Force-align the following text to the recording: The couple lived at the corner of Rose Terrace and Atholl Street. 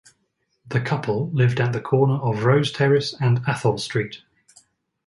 The 0.65 0.81
couple 0.81 1.29
lived 1.29 1.59
at 1.61 1.73
the 1.73 1.79
corner 1.79 2.15
of 2.15 2.43
Rose 2.43 2.71
Terrace 2.71 3.13
and 3.21 3.43
Atholl 3.45 3.77
Street. 3.79 4.23